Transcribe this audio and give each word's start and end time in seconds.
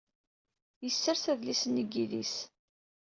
Yessers 0.83 1.23
adlis-nni 1.31 1.83
deg 1.85 1.91
yidis. 1.95 2.35